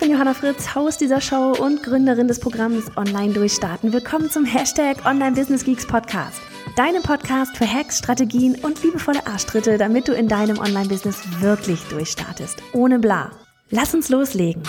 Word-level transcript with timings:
Bin 0.00 0.12
Johanna 0.12 0.32
Fritz, 0.32 0.74
Haus 0.74 0.96
dieser 0.96 1.20
Show 1.20 1.52
und 1.52 1.82
Gründerin 1.82 2.26
des 2.26 2.40
Programms 2.40 2.90
Online 2.96 3.34
Durchstarten. 3.34 3.92
Willkommen 3.92 4.30
zum 4.30 4.46
Hashtag 4.46 5.04
Online 5.04 5.32
Business 5.32 5.62
Geeks 5.62 5.86
Podcast. 5.86 6.40
Deinem 6.74 7.02
Podcast 7.02 7.54
für 7.58 7.70
Hacks, 7.70 7.98
Strategien 7.98 8.54
und 8.62 8.82
liebevolle 8.82 9.26
Arschtritte, 9.26 9.76
damit 9.76 10.08
du 10.08 10.12
in 10.12 10.26
deinem 10.26 10.58
Online-Business 10.58 11.20
wirklich 11.40 11.82
durchstartest. 11.88 12.62
Ohne 12.72 12.98
bla. 12.98 13.30
Lass 13.68 13.94
uns 13.94 14.08
loslegen. 14.08 14.62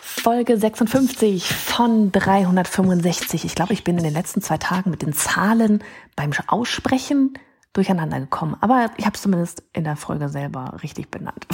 Folge 0.00 0.56
56 0.56 1.44
von 1.44 2.10
365. 2.10 3.44
Ich 3.44 3.54
glaube, 3.54 3.74
ich 3.74 3.84
bin 3.84 3.98
in 3.98 4.04
den 4.04 4.14
letzten 4.14 4.40
zwei 4.40 4.56
Tagen 4.56 4.90
mit 4.90 5.02
den 5.02 5.12
Zahlen 5.12 5.84
beim 6.16 6.30
Aussprechen 6.46 7.34
durcheinander 7.76 8.20
gekommen. 8.20 8.56
Aber 8.60 8.90
ich 8.96 9.04
habe 9.04 9.14
es 9.14 9.22
zumindest 9.22 9.62
in 9.72 9.84
der 9.84 9.96
Folge 9.96 10.28
selber 10.28 10.76
richtig 10.82 11.10
benannt. 11.10 11.46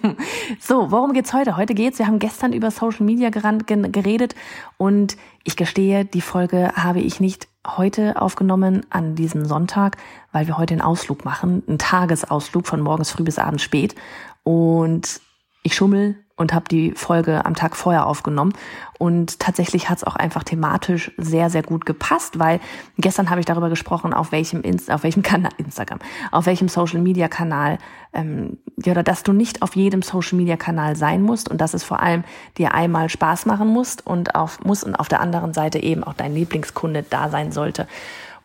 so, 0.60 0.90
worum 0.90 1.12
geht's 1.12 1.32
heute? 1.32 1.56
Heute 1.56 1.74
geht's. 1.74 1.98
Wir 1.98 2.06
haben 2.06 2.18
gestern 2.18 2.52
über 2.52 2.70
Social 2.70 3.04
Media 3.04 3.30
geredet 3.30 4.34
und 4.76 5.16
ich 5.44 5.56
gestehe, 5.56 6.04
die 6.04 6.20
Folge 6.20 6.72
habe 6.76 7.00
ich 7.00 7.20
nicht 7.20 7.48
heute 7.66 8.20
aufgenommen 8.20 8.84
an 8.90 9.14
diesem 9.14 9.44
Sonntag, 9.44 9.96
weil 10.32 10.46
wir 10.46 10.58
heute 10.58 10.74
einen 10.74 10.82
Ausflug 10.82 11.24
machen, 11.24 11.62
einen 11.66 11.78
Tagesausflug 11.78 12.66
von 12.66 12.80
morgens 12.80 13.10
früh 13.10 13.22
bis 13.22 13.38
abends 13.38 13.62
spät. 13.62 13.94
Und 14.42 15.20
ich 15.62 15.74
schummel 15.74 16.16
und 16.36 16.52
habe 16.52 16.64
die 16.68 16.92
Folge 16.92 17.44
am 17.44 17.54
Tag 17.54 17.76
vorher 17.76 18.06
aufgenommen. 18.06 18.52
Und 18.98 19.40
tatsächlich 19.40 19.88
hat 19.88 19.98
es 19.98 20.04
auch 20.04 20.16
einfach 20.16 20.44
thematisch 20.44 21.12
sehr, 21.16 21.50
sehr 21.50 21.62
gut 21.62 21.86
gepasst, 21.86 22.38
weil 22.38 22.60
gestern 22.98 23.30
habe 23.30 23.40
ich 23.40 23.46
darüber 23.46 23.68
gesprochen, 23.68 24.14
auf 24.14 24.32
welchem 24.32 24.62
Inst 24.62 24.90
auf 24.90 25.02
welchem 25.02 25.22
Kanal, 25.22 25.52
Instagram, 25.58 25.98
auf 26.30 26.46
welchem 26.46 26.68
Social 26.68 27.00
Media 27.00 27.28
Kanal, 27.28 27.78
ähm, 28.12 28.58
ja, 28.84 28.92
oder 28.92 29.02
dass 29.02 29.22
du 29.22 29.32
nicht 29.32 29.62
auf 29.62 29.76
jedem 29.76 30.02
Social 30.02 30.36
Media 30.36 30.56
Kanal 30.56 30.96
sein 30.96 31.22
musst 31.22 31.48
und 31.48 31.60
dass 31.60 31.74
es 31.74 31.82
vor 31.82 32.00
allem 32.00 32.24
dir 32.58 32.74
einmal 32.74 33.08
Spaß 33.08 33.46
machen 33.46 33.68
musst 33.68 34.06
und 34.06 34.34
auf 34.34 34.64
muss 34.64 34.84
und 34.84 34.94
auf 34.96 35.08
der 35.08 35.20
anderen 35.20 35.54
Seite 35.54 35.82
eben 35.82 36.04
auch 36.04 36.14
dein 36.14 36.34
Lieblingskunde 36.34 37.04
da 37.08 37.28
sein 37.28 37.52
sollte. 37.52 37.86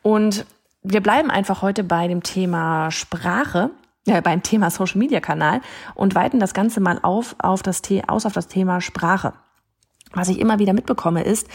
Und 0.02 0.46
wir 0.84 1.02
bleiben 1.02 1.30
einfach 1.30 1.62
heute 1.62 1.84
bei 1.84 2.08
dem 2.08 2.24
Thema 2.24 2.92
Sprache 2.92 3.72
ja, 4.08 4.22
beim 4.22 4.42
Thema 4.42 4.72
Social 4.72 4.98
Media 4.98 5.20
Kanal 5.20 5.62
und 5.94 6.16
weiten 6.16 6.40
das 6.40 6.54
Ganze 6.54 6.80
mal 6.80 7.00
auf, 7.02 7.36
auf 7.40 7.62
das, 7.62 7.82
aus 8.08 8.26
auf 8.26 8.34
das 8.34 8.48
Thema 8.48 8.80
Sprache. 8.82 9.34
Was 10.14 10.30
ich 10.30 10.40
immer 10.40 10.60
wieder 10.60 10.74
mitbekomme, 10.74 11.24
ist, 11.24 11.48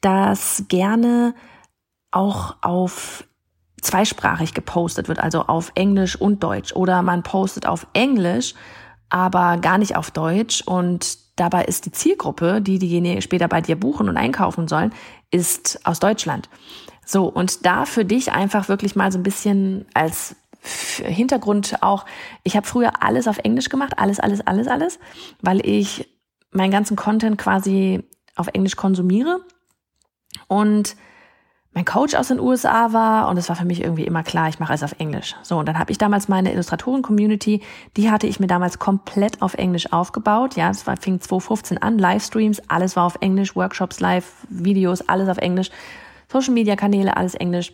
dass 0.00 0.64
gerne 0.68 1.34
auch 2.10 2.56
auf 2.62 3.24
zweisprachig 3.80 4.52
gepostet 4.54 5.08
wird, 5.08 5.20
also 5.20 5.42
auf 5.42 5.70
Englisch 5.76 6.20
und 6.20 6.42
Deutsch. 6.42 6.74
Oder 6.74 7.02
man 7.02 7.22
postet 7.22 7.66
auf 7.66 7.86
Englisch, 7.92 8.54
aber 9.08 9.58
gar 9.58 9.78
nicht 9.78 9.96
auf 9.96 10.10
Deutsch. 10.10 10.62
Und 10.66 11.16
dabei 11.38 11.64
ist 11.64 11.86
die 11.86 11.92
Zielgruppe, 11.92 12.60
die 12.60 12.80
diejenigen 12.80 13.22
später 13.22 13.46
bei 13.46 13.60
dir 13.60 13.78
buchen 13.78 14.08
und 14.08 14.16
einkaufen 14.16 14.66
sollen, 14.66 14.92
ist 15.30 15.80
aus 15.86 16.00
Deutschland. 16.00 16.48
So, 17.06 17.26
und 17.26 17.64
da 17.64 17.86
für 17.86 18.04
dich 18.04 18.32
einfach 18.32 18.68
wirklich 18.68 18.96
mal 18.96 19.12
so 19.12 19.18
ein 19.18 19.22
bisschen 19.22 19.86
als 19.94 20.36
Hintergrund 20.62 21.82
auch, 21.82 22.04
ich 22.42 22.56
habe 22.56 22.66
früher 22.66 23.02
alles 23.02 23.28
auf 23.28 23.38
Englisch 23.38 23.68
gemacht, 23.68 23.94
alles, 23.98 24.20
alles, 24.20 24.46
alles, 24.46 24.68
alles, 24.68 24.98
weil 25.40 25.66
ich 25.66 26.08
meinen 26.52 26.70
ganzen 26.70 26.96
Content 26.96 27.38
quasi 27.38 28.02
auf 28.36 28.48
Englisch 28.48 28.76
konsumiere. 28.76 29.40
Und 30.48 30.96
mein 31.72 31.84
Coach 31.84 32.14
aus 32.14 32.28
den 32.28 32.40
USA 32.40 32.92
war 32.92 33.28
und 33.28 33.36
es 33.36 33.48
war 33.48 33.54
für 33.54 33.64
mich 33.64 33.80
irgendwie 33.80 34.04
immer 34.04 34.24
klar, 34.24 34.48
ich 34.48 34.58
mache 34.58 34.70
alles 34.70 34.82
auf 34.82 34.96
Englisch. 34.98 35.36
So, 35.42 35.58
und 35.58 35.66
dann 35.66 35.78
habe 35.78 35.92
ich 35.92 35.98
damals 35.98 36.26
meine 36.28 36.52
Illustratoren-Community, 36.52 37.62
die 37.96 38.10
hatte 38.10 38.26
ich 38.26 38.40
mir 38.40 38.48
damals 38.48 38.80
komplett 38.80 39.40
auf 39.40 39.54
Englisch 39.54 39.92
aufgebaut. 39.92 40.56
Ja, 40.56 40.70
es 40.70 40.82
fing 40.82 41.20
2015 41.20 41.78
an, 41.78 41.98
Livestreams, 41.98 42.60
alles 42.68 42.96
war 42.96 43.04
auf 43.04 43.18
Englisch, 43.20 43.54
Workshops, 43.54 44.00
Live-Videos, 44.00 45.08
alles 45.08 45.28
auf 45.28 45.38
Englisch, 45.38 45.70
Social-Media-Kanäle, 46.28 47.16
alles 47.16 47.34
Englisch 47.34 47.72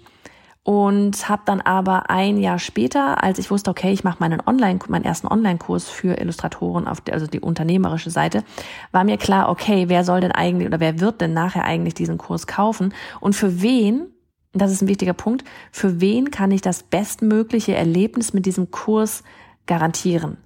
und 0.67 1.29
habe 1.29 1.43
dann 1.45 1.61
aber 1.61 2.11
ein 2.11 2.39
Jahr 2.39 2.59
später, 2.59 3.23
als 3.23 3.39
ich 3.39 3.53
wusste, 3.53 3.71
okay, 3.71 3.93
ich 3.93 4.03
mache 4.03 4.17
meinen 4.19 4.43
Online, 4.45 4.81
meinen 4.89 5.05
ersten 5.05 5.29
Online-Kurs 5.29 5.89
für 5.89 6.19
Illustratoren 6.19 6.89
auf 6.89 7.01
der, 7.01 7.15
also 7.15 7.29
die 7.29 7.39
unternehmerische 7.39 8.11
Seite, 8.11 8.43
war 8.91 9.05
mir 9.05 9.17
klar, 9.17 9.49
okay, 9.49 9.85
wer 9.89 10.03
soll 10.03 10.23
denn 10.23 10.33
eigentlich 10.33 10.67
oder 10.67 10.81
wer 10.81 10.99
wird 10.99 11.21
denn 11.21 11.33
nachher 11.33 11.65
eigentlich 11.65 11.95
diesen 11.95 12.19
Kurs 12.19 12.49
kaufen 12.49 12.93
und 13.21 13.37
für 13.37 13.63
wen? 13.63 14.09
Das 14.55 14.73
ist 14.73 14.83
ein 14.83 14.89
wichtiger 14.89 15.13
Punkt. 15.13 15.45
Für 15.71 16.01
wen 16.01 16.33
kann 16.33 16.51
ich 16.51 16.63
das 16.63 16.83
bestmögliche 16.83 17.77
Erlebnis 17.77 18.33
mit 18.33 18.45
diesem 18.45 18.73
Kurs 18.73 19.23
garantieren? 19.67 20.37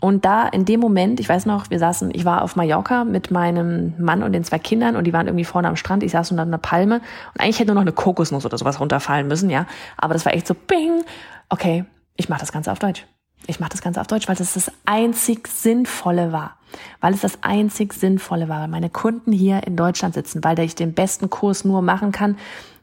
Und 0.00 0.24
da 0.24 0.48
in 0.48 0.64
dem 0.64 0.80
Moment, 0.80 1.20
ich 1.20 1.28
weiß 1.28 1.44
noch, 1.44 1.68
wir 1.68 1.78
saßen, 1.78 2.10
ich 2.14 2.24
war 2.24 2.42
auf 2.42 2.56
Mallorca 2.56 3.04
mit 3.04 3.30
meinem 3.30 3.94
Mann 3.98 4.22
und 4.22 4.32
den 4.32 4.44
zwei 4.44 4.58
Kindern 4.58 4.96
und 4.96 5.04
die 5.04 5.12
waren 5.12 5.26
irgendwie 5.26 5.44
vorne 5.44 5.68
am 5.68 5.76
Strand. 5.76 6.02
Ich 6.02 6.12
saß 6.12 6.30
unter 6.30 6.42
einer 6.42 6.58
Palme 6.58 6.96
und 7.34 7.40
eigentlich 7.40 7.58
hätte 7.58 7.68
nur 7.68 7.74
noch 7.74 7.82
eine 7.82 7.92
Kokosnuss 7.92 8.46
oder 8.46 8.56
sowas 8.56 8.80
runterfallen 8.80 9.28
müssen, 9.28 9.50
ja. 9.50 9.66
Aber 9.98 10.14
das 10.14 10.24
war 10.24 10.34
echt 10.34 10.46
so, 10.46 10.54
bing. 10.54 11.04
Okay, 11.50 11.84
ich 12.16 12.30
mache 12.30 12.40
das 12.40 12.50
Ganze 12.50 12.72
auf 12.72 12.78
Deutsch. 12.78 13.06
Ich 13.46 13.60
mache 13.60 13.70
das 13.70 13.82
Ganze 13.82 14.00
auf 14.00 14.06
Deutsch, 14.06 14.28
weil 14.28 14.36
das 14.36 14.54
das 14.54 14.72
einzig 14.84 15.48
Sinnvolle 15.48 16.32
war. 16.32 16.56
Weil 17.00 17.14
es 17.14 17.20
das 17.20 17.42
einzig 17.42 17.92
Sinnvolle 17.92 18.48
war, 18.48 18.60
weil 18.60 18.68
meine 18.68 18.90
Kunden 18.90 19.32
hier 19.32 19.66
in 19.66 19.76
Deutschland 19.76 20.14
sitzen, 20.14 20.42
weil 20.44 20.58
ich 20.60 20.74
den 20.74 20.94
besten 20.94 21.30
Kurs 21.30 21.64
nur 21.64 21.82
machen 21.82 22.12
kann 22.12 22.36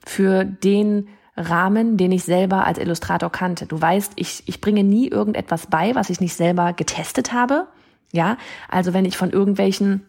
für 0.06 0.46
den 0.46 1.08
Rahmen, 1.38 1.98
den 1.98 2.12
ich 2.12 2.24
selber 2.24 2.66
als 2.66 2.80
Illustrator 2.80 3.32
kannte. 3.32 3.68
Du 3.68 3.80
weißt, 3.80 4.14
ich, 4.16 4.44
ich 4.48 4.60
bringe 4.60 4.84
nie 4.84 5.08
irgendetwas 5.08 5.68
bei, 5.68 5.94
was 5.96 6.10
ich 6.10 6.20
nicht 6.20 6.36
selber 6.36 6.74
getestet 6.74 7.32
habe. 7.32 7.68
Ja, 8.12 8.38
also 8.70 8.94
wenn 8.94 9.06
ich 9.06 9.18
von 9.18 9.30
irgendwelchen 9.30 10.06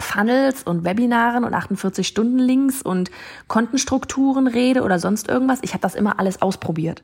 Funnels 0.00 0.62
und 0.64 0.84
Webinaren 0.84 1.44
und 1.44 1.54
48 1.54 2.06
Stunden 2.06 2.38
Links 2.38 2.82
und 2.82 3.10
Kontenstrukturen 3.46 4.46
rede 4.46 4.82
oder 4.82 4.98
sonst 4.98 5.28
irgendwas, 5.28 5.60
ich 5.62 5.72
habe 5.72 5.82
das 5.82 5.94
immer 5.94 6.18
alles 6.18 6.42
ausprobiert. 6.42 7.02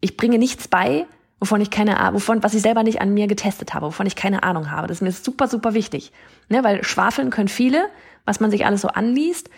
Ich 0.00 0.16
bringe 0.16 0.38
nichts 0.38 0.68
bei, 0.68 1.06
wovon 1.40 1.60
ich 1.60 1.70
keine 1.70 1.98
Ahnung, 1.98 2.14
wovon, 2.14 2.42
was 2.42 2.54
ich 2.54 2.62
selber 2.62 2.82
nicht 2.82 3.00
an 3.00 3.12
mir 3.12 3.26
getestet 3.26 3.74
habe, 3.74 3.86
wovon 3.86 4.06
ich 4.06 4.16
keine 4.16 4.42
Ahnung 4.44 4.70
habe. 4.70 4.86
Das 4.86 4.98
ist 4.98 5.02
mir 5.02 5.12
super, 5.12 5.48
super 5.48 5.74
wichtig. 5.74 6.12
Ne, 6.48 6.62
weil 6.64 6.84
schwafeln 6.84 7.30
können 7.30 7.48
viele, 7.48 7.84
was 8.24 8.40
man 8.40 8.50
sich 8.50 8.64
alles 8.64 8.82
so 8.82 8.88
anliest. 8.88 9.50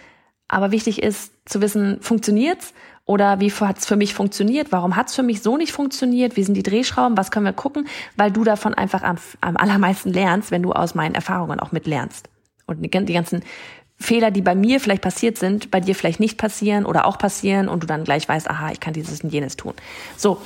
Aber 0.49 0.71
wichtig 0.71 1.03
ist 1.03 1.33
zu 1.47 1.61
wissen, 1.61 2.01
funktioniert's 2.01 2.75
oder 3.07 3.41
wie 3.41 3.51
hat's 3.51 3.87
für 3.87 3.97
mich 3.97 4.15
funktioniert? 4.15 4.73
Warum 4.73 4.97
hat's 4.97 5.15
für 5.15 5.23
mich 5.23 5.43
so 5.43 5.57
nicht 5.57 5.73
funktioniert? 5.73 6.37
Wie 6.37 6.43
sind 6.43 6.55
die 6.55 6.63
Drehschrauben? 6.63 7.19
Was 7.19 7.31
können 7.31 7.45
wir 7.45 7.53
gucken? 7.53 7.87
Weil 8.17 8.31
du 8.31 8.45
davon 8.45 8.73
einfach 8.75 9.03
am, 9.03 9.17
am 9.41 9.57
allermeisten 9.57 10.11
lernst, 10.11 10.51
wenn 10.51 10.63
du 10.63 10.73
aus 10.73 10.95
meinen 10.95 11.15
Erfahrungen 11.15 11.61
auch 11.61 11.73
mit 11.73 11.87
lernst. 11.87 12.29
Und 12.67 12.83
die, 12.83 12.89
die 12.89 13.13
ganzen 13.13 13.43
Fehler, 13.97 14.31
die 14.31 14.43
bei 14.43 14.55
mir 14.55 14.81
vielleicht 14.81 15.03
passiert 15.03 15.39
sind, 15.39 15.71
bei 15.71 15.81
dir 15.81 15.95
vielleicht 15.95 16.19
nicht 16.19 16.39
passieren 16.39 16.87
oder 16.87 17.07
auch 17.07 17.19
passieren 17.19 17.69
und 17.69 17.83
du 17.83 17.87
dann 17.87 18.05
gleich 18.05 18.29
weißt, 18.29 18.49
aha, 18.49 18.71
ich 18.73 18.81
kann 18.81 18.95
dieses 18.95 19.21
und 19.21 19.31
jenes 19.31 19.57
tun. 19.57 19.75
So, 20.17 20.41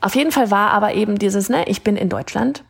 auf 0.00 0.14
jeden 0.14 0.32
Fall 0.32 0.50
war 0.50 0.70
aber 0.70 0.94
eben 0.94 1.18
dieses, 1.18 1.48
ne, 1.48 1.64
ich 1.66 1.82
bin 1.82 1.96
in 1.96 2.08
Deutschland 2.08 2.64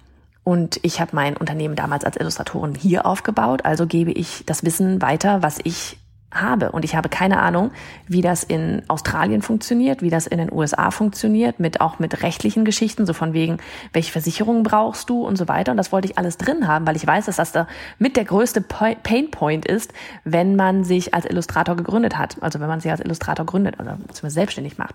und 0.44 0.78
ich 0.82 1.00
habe 1.00 1.14
mein 1.14 1.36
Unternehmen 1.36 1.76
damals 1.76 2.04
als 2.04 2.16
Illustratorin 2.16 2.74
hier 2.74 3.06
aufgebaut, 3.06 3.64
also 3.64 3.86
gebe 3.86 4.12
ich 4.12 4.44
das 4.46 4.64
Wissen 4.64 5.02
weiter, 5.02 5.42
was 5.42 5.58
ich 5.64 5.98
habe. 6.32 6.72
Und 6.72 6.84
ich 6.84 6.94
habe 6.94 7.08
keine 7.08 7.40
Ahnung, 7.40 7.72
wie 8.06 8.20
das 8.20 8.44
in 8.44 8.82
Australien 8.88 9.42
funktioniert, 9.42 10.02
wie 10.02 10.10
das 10.10 10.26
in 10.26 10.38
den 10.38 10.52
USA 10.52 10.90
funktioniert, 10.90 11.60
mit 11.60 11.80
auch 11.80 11.98
mit 11.98 12.22
rechtlichen 12.22 12.64
Geschichten, 12.64 13.06
so 13.06 13.12
von 13.12 13.32
wegen, 13.32 13.58
welche 13.92 14.12
Versicherungen 14.12 14.62
brauchst 14.62 15.10
du 15.10 15.26
und 15.26 15.36
so 15.36 15.48
weiter. 15.48 15.72
Und 15.72 15.76
das 15.76 15.92
wollte 15.92 16.08
ich 16.08 16.18
alles 16.18 16.36
drin 16.36 16.68
haben, 16.68 16.86
weil 16.86 16.96
ich 16.96 17.06
weiß, 17.06 17.26
dass 17.26 17.36
das 17.36 17.52
da 17.52 17.66
mit 17.98 18.16
der 18.16 18.24
größte 18.24 18.60
Pain 18.60 19.30
Point 19.30 19.66
ist, 19.66 19.92
wenn 20.24 20.56
man 20.56 20.84
sich 20.84 21.14
als 21.14 21.26
Illustrator 21.26 21.76
gegründet 21.76 22.16
hat. 22.16 22.36
Also 22.40 22.60
wenn 22.60 22.68
man 22.68 22.80
sich 22.80 22.90
als 22.90 23.00
Illustrator 23.00 23.44
gründet 23.44 23.80
oder 23.80 23.96
beziehungsweise 23.96 24.34
selbstständig 24.34 24.78
macht. 24.78 24.94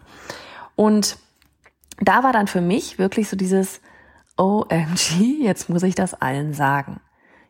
Und 0.76 1.18
da 2.00 2.24
war 2.24 2.34
dann 2.34 2.48
für 2.48 2.62
mich 2.62 3.00
wirklich 3.00 3.30
so 3.30 3.38
dieses 3.38 3.82
OMG, 4.38 5.42
jetzt 5.42 5.70
muss 5.70 5.84
ich 5.84 5.96
das 5.96 6.14
allen 6.14 6.54
sagen. 6.54 7.00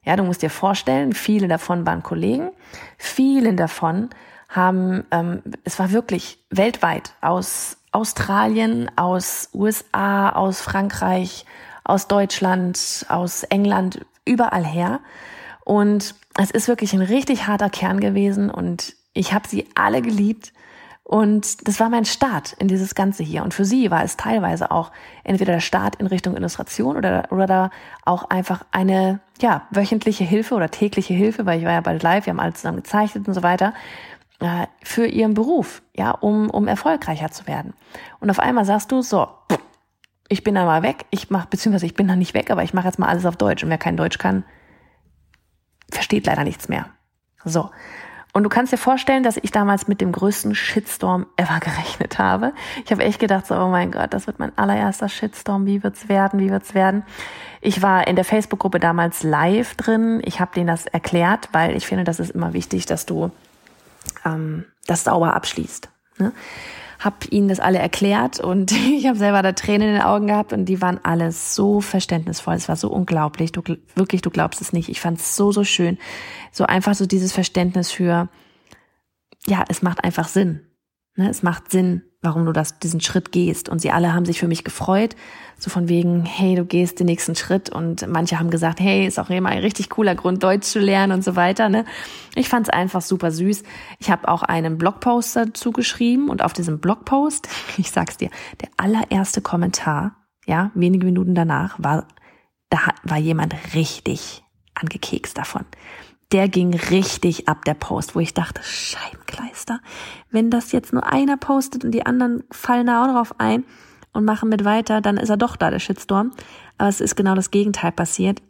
Ja, 0.06 0.16
du 0.16 0.24
musst 0.24 0.42
dir 0.42 0.50
vorstellen, 0.50 1.14
viele 1.14 1.48
davon 1.48 1.86
waren 1.86 2.04
Kollegen, 2.04 2.52
vielen 2.98 3.58
davon 3.58 4.10
haben, 4.50 5.04
ähm, 5.12 5.42
es 5.64 5.80
war 5.80 5.92
wirklich 5.92 6.40
weltweit 6.50 7.14
aus 7.22 7.78
Australien, 7.92 8.92
aus 8.96 9.50
USA, 9.54 10.30
aus 10.30 10.62
Frankreich, 10.62 11.46
aus 11.84 12.08
Deutschland, 12.08 13.06
aus 13.10 13.44
England, 13.44 14.06
überall 14.26 14.66
her. 14.66 15.00
Und 15.64 16.16
es 16.38 16.52
ist 16.52 16.68
wirklich 16.68 16.94
ein 16.94 17.02
richtig 17.02 17.48
harter 17.48 17.70
Kern 17.70 18.00
gewesen 18.00 18.50
und 18.50 18.96
ich 19.14 19.34
habe 19.34 19.48
sie 19.48 19.68
alle 19.76 20.02
geliebt. 20.02 20.52
Und 21.08 21.68
das 21.68 21.80
war 21.80 21.90
mein 21.90 22.06
Start 22.06 22.54
in 22.54 22.68
dieses 22.68 22.96
Ganze 22.96 23.22
hier. 23.22 23.44
Und 23.44 23.54
für 23.54 23.64
sie 23.64 23.92
war 23.92 24.04
es 24.04 24.18
teilweise 24.18 24.72
auch 24.72 24.92
entweder 25.24 25.54
der 25.54 25.60
Start 25.60 25.98
in 25.98 26.08
Richtung 26.08 26.36
Illustration 26.36 26.98
oder, 26.98 27.28
oder 27.30 27.70
auch 28.04 28.28
einfach 28.32 28.66
eine, 28.72 29.20
ja, 29.40 29.68
wöchentliche 29.70 30.24
Hilfe 30.24 30.56
oder 30.56 30.72
tägliche 30.72 31.14
Hilfe, 31.14 31.46
weil 31.46 31.60
ich 31.60 31.66
war 31.66 31.74
ja 31.74 31.82
bald 31.82 32.02
live, 32.02 32.26
wir 32.26 32.32
haben 32.32 32.40
alle 32.40 32.54
zusammen 32.54 32.78
gezeichnet 32.78 33.28
und 33.28 33.36
so 33.36 33.44
weiter, 33.44 33.76
äh, 34.40 34.66
für 34.82 35.06
ihren 35.06 35.36
Beruf, 35.36 35.84
ja, 35.96 36.10
um, 36.10 36.50
um 36.50 36.68
erfolgreicher 36.68 37.30
zu 37.30 37.46
werden. 37.46 37.76
Und 38.20 38.32
auf 38.32 38.40
einmal 38.40 38.66
sagst 38.66 38.92
du, 38.92 39.04
so, 39.04 39.28
ich 40.28 40.44
bin 40.44 40.56
da 40.56 40.66
mal 40.66 40.82
weg, 40.82 41.06
ich 41.12 41.30
mach, 41.30 41.46
beziehungsweise 41.46 41.86
ich 41.86 41.94
bin 41.94 42.08
da 42.08 42.16
nicht 42.16 42.34
weg, 42.34 42.50
aber 42.50 42.64
ich 42.64 42.74
mache 42.74 42.88
jetzt 42.88 42.98
mal 42.98 43.10
alles 43.10 43.28
auf 43.28 43.38
Deutsch. 43.38 43.64
Und 43.64 43.70
wer 43.70 43.78
kein 43.78 43.96
Deutsch 43.96 44.18
kann, 44.18 44.44
versteht 45.92 46.26
leider 46.26 46.44
nichts 46.44 46.68
mehr. 46.68 46.88
So. 47.44 47.70
Und 48.36 48.44
du 48.44 48.50
kannst 48.50 48.74
dir 48.74 48.78
vorstellen, 48.78 49.24
dass 49.24 49.38
ich 49.38 49.52
damals 49.52 49.88
mit 49.88 50.02
dem 50.02 50.12
größten 50.12 50.56
Shitstorm 50.56 51.26
ever 51.38 51.58
gerechnet 51.62 52.20
habe. 52.20 52.52
Ich 52.84 52.92
habe 52.92 53.02
echt 53.02 53.18
gedacht, 53.18 53.48
so, 53.48 53.56
oh 53.56 53.70
mein 53.70 53.92
Gott, 53.92 54.14
das 54.14 54.28
wird 54.28 54.40
mein 54.40 54.52
allererster 54.58 55.08
Shitstorm. 55.08 55.66
Wie 55.66 55.84
wird's 55.84 56.10
werden? 56.10 56.42
Wie 56.42 56.52
wird's 56.52 56.74
werden? 56.74 57.04
Ich 57.62 57.82
war 57.82 58.08
in 58.08 58.18
der 58.18 58.26
Facebook-Gruppe 58.26 58.82
damals 58.82 59.24
live 59.24 59.76
drin. 59.76 60.22
Ich 60.26 60.42
habe 60.42 60.52
denen 60.54 60.68
das 60.68 60.86
erklärt, 60.86 61.48
weil 61.54 61.78
ich 61.78 61.88
finde, 61.88 62.04
das 62.04 62.20
ist 62.20 62.32
immer 62.32 62.52
wichtig, 62.52 62.86
dass 62.86 63.06
du 63.06 63.32
ähm, 64.26 64.66
das 64.86 65.06
sauber 65.06 65.34
abschließt. 65.34 65.88
Ne? 66.18 66.34
Habe 67.06 67.18
ihnen 67.30 67.48
das 67.48 67.60
alle 67.60 67.78
erklärt 67.80 68.40
und 68.40 68.72
ich 68.98 69.08
habe 69.08 69.18
selber 69.18 69.42
da 69.42 69.54
Tränen 69.54 69.90
in 69.90 69.94
den 69.94 70.04
Augen 70.04 70.28
gehabt 70.28 70.52
und 70.52 70.66
die 70.66 70.82
waren 70.82 71.00
alle 71.04 71.32
so 71.32 71.80
verständnisvoll. 71.80 72.56
Es 72.56 72.68
war 72.68 72.76
so 72.76 72.90
unglaublich. 72.90 73.52
Du 73.52 73.62
wirklich, 73.96 74.22
du 74.22 74.32
glaubst 74.32 74.60
es 74.60 74.74
nicht. 74.74 74.90
Ich 74.90 75.00
fand 75.00 75.20
es 75.20 75.36
so 75.36 75.52
so 75.52 75.64
schön, 75.64 75.98
so 76.52 76.66
einfach 76.66 76.96
so 76.96 77.06
dieses 77.06 77.32
Verständnis 77.32 77.92
für 77.92 78.28
ja, 79.48 79.64
es 79.70 79.82
macht 79.82 80.04
einfach 80.04 80.28
Sinn. 80.28 80.62
Ne? 81.16 81.30
Es 81.30 81.44
macht 81.44 81.72
Sinn, 81.72 82.04
warum 82.26 82.46
du 82.46 82.52
das, 82.52 82.80
diesen 82.80 83.00
Schritt 83.00 83.32
gehst. 83.32 83.70
Und 83.70 83.80
sie 83.80 83.92
alle 83.92 84.14
haben 84.14 84.26
sich 84.26 84.40
für 84.40 84.48
mich 84.48 84.64
gefreut. 84.64 85.16
So 85.58 85.70
von 85.70 85.88
wegen, 85.88 86.26
hey, 86.26 86.56
du 86.56 86.66
gehst 86.66 87.00
den 87.00 87.06
nächsten 87.06 87.36
Schritt. 87.36 87.70
Und 87.70 88.06
manche 88.08 88.40
haben 88.40 88.50
gesagt, 88.50 88.80
hey, 88.80 89.06
ist 89.06 89.20
auch 89.20 89.30
immer 89.30 89.50
ein 89.50 89.60
richtig 89.60 89.90
cooler 89.90 90.16
Grund, 90.16 90.44
Deutsch 90.44 90.68
zu 90.68 90.80
lernen 90.80 91.14
und 91.14 91.24
so 91.24 91.36
weiter. 91.36 91.70
Ne? 91.70 91.86
Ich 92.36 92.50
fand 92.50 92.68
es 92.68 92.74
einfach 92.74 93.02
super 93.02 93.32
süß. 93.32 93.64
Ich 94.00 94.10
habe 94.10 94.28
auch 94.28 94.44
einen 94.44 94.78
Blogpost 94.78 95.36
dazu 95.36 95.72
geschrieben 95.72 96.30
und 96.30 96.44
auf 96.44 96.52
diesem 96.52 96.80
Blogpost, 96.80 97.48
ich 97.78 97.92
sag's 97.92 98.18
dir, 98.18 98.30
der 98.62 98.70
allererste 98.76 99.42
Kommentar, 99.42 100.18
ja, 100.46 100.72
wenige 100.74 101.06
Minuten 101.06 101.36
danach, 101.36 101.76
war, 101.78 102.08
da 102.70 102.80
war 103.04 103.18
jemand 103.18 103.56
richtig 103.74 104.44
angekekst 104.76 105.38
davon 105.38 105.66
der 106.36 106.50
ging 106.50 106.74
richtig 106.74 107.48
ab, 107.48 107.64
der 107.64 107.76
Post, 107.76 108.14
wo 108.14 108.20
ich 108.20 108.34
dachte, 108.34 108.62
Scheibenkleister, 108.62 109.80
wenn 110.32 110.52
das 110.52 110.74
jetzt 110.74 110.92
nur 110.92 111.10
einer 111.10 111.38
postet 111.38 111.86
und 111.86 111.92
die 111.92 112.06
anderen 112.06 112.44
fallen 112.52 112.88
da 112.88 113.06
auch 113.06 113.14
drauf 113.14 113.40
ein 113.40 113.64
und 114.12 114.26
machen 114.26 114.50
mit 114.50 114.66
weiter, 114.66 115.00
dann 115.00 115.16
ist 115.16 115.30
er 115.30 115.38
doch 115.38 115.56
da, 115.56 115.72
der 115.72 115.80
Shitstorm. 115.80 116.32
Aber 116.78 116.90
es 116.90 117.00
ist 117.00 117.16
genau 117.16 117.36
das 117.36 117.52
Gegenteil 117.52 117.94
passiert. 117.94 118.42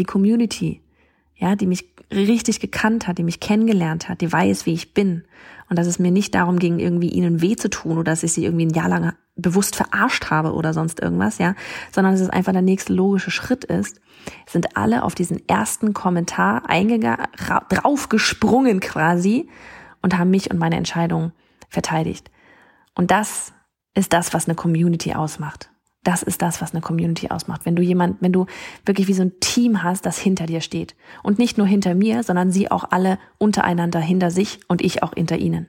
Die 0.00 0.04
Community, 0.04 0.82
ja, 1.36 1.54
die 1.54 1.68
mich 1.68 1.89
richtig 2.12 2.60
gekannt 2.60 3.06
hat, 3.06 3.18
die 3.18 3.22
mich 3.22 3.40
kennengelernt 3.40 4.08
hat, 4.08 4.20
die 4.20 4.32
weiß, 4.32 4.66
wie 4.66 4.74
ich 4.74 4.94
bin. 4.94 5.24
Und 5.68 5.78
dass 5.78 5.86
es 5.86 5.98
mir 5.98 6.10
nicht 6.10 6.34
darum 6.34 6.58
ging, 6.58 6.80
irgendwie 6.80 7.10
ihnen 7.10 7.40
weh 7.40 7.54
zu 7.54 7.70
tun 7.70 7.92
oder 7.92 8.10
dass 8.10 8.24
ich 8.24 8.32
sie 8.32 8.44
irgendwie 8.44 8.66
ein 8.66 8.74
Jahr 8.74 8.88
lang 8.88 9.12
bewusst 9.36 9.76
verarscht 9.76 10.30
habe 10.30 10.52
oder 10.52 10.74
sonst 10.74 11.00
irgendwas, 11.00 11.38
ja, 11.38 11.54
sondern 11.92 12.12
dass 12.12 12.20
es 12.20 12.30
einfach 12.30 12.52
der 12.52 12.62
nächste 12.62 12.92
logische 12.92 13.30
Schritt 13.30 13.64
ist, 13.64 14.00
sind 14.46 14.76
alle 14.76 15.04
auf 15.04 15.14
diesen 15.14 15.48
ersten 15.48 15.94
Kommentar 15.94 16.68
eingegangen, 16.68 17.26
draufgesprungen 17.68 18.80
quasi 18.80 19.48
und 20.02 20.18
haben 20.18 20.30
mich 20.30 20.50
und 20.50 20.58
meine 20.58 20.76
Entscheidung 20.76 21.32
verteidigt. 21.68 22.30
Und 22.94 23.10
das 23.10 23.52
ist 23.94 24.12
das, 24.12 24.34
was 24.34 24.46
eine 24.46 24.56
Community 24.56 25.14
ausmacht. 25.14 25.70
Das 26.02 26.22
ist 26.22 26.40
das, 26.40 26.62
was 26.62 26.72
eine 26.72 26.80
Community 26.80 27.28
ausmacht. 27.28 27.66
Wenn 27.66 27.76
du 27.76 27.82
jemand, 27.82 28.22
wenn 28.22 28.32
du 28.32 28.46
wirklich 28.86 29.06
wie 29.06 29.14
so 29.14 29.22
ein 29.22 29.38
Team 29.40 29.82
hast, 29.82 30.06
das 30.06 30.18
hinter 30.18 30.46
dir 30.46 30.62
steht. 30.62 30.94
Und 31.22 31.38
nicht 31.38 31.58
nur 31.58 31.66
hinter 31.66 31.94
mir, 31.94 32.22
sondern 32.22 32.50
sie 32.50 32.70
auch 32.70 32.84
alle 32.90 33.18
untereinander 33.38 34.00
hinter 34.00 34.30
sich 34.30 34.60
und 34.66 34.80
ich 34.80 35.02
auch 35.02 35.12
hinter 35.14 35.36
ihnen. 35.36 35.68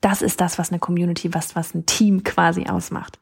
Das 0.00 0.20
ist 0.20 0.40
das, 0.40 0.58
was 0.58 0.70
eine 0.70 0.78
Community, 0.78 1.32
was, 1.32 1.54
was 1.54 1.74
ein 1.74 1.86
Team 1.86 2.24
quasi 2.24 2.66
ausmacht. 2.66 3.18